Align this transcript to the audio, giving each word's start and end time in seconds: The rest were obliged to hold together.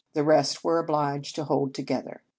The 0.13 0.23
rest 0.23 0.63
were 0.63 0.79
obliged 0.79 1.35
to 1.35 1.43
hold 1.43 1.75
together. 1.75 2.23